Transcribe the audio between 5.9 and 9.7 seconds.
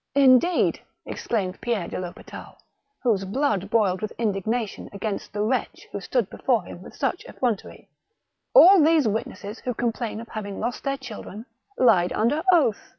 who stood before him with such effrontery. "All these witnesses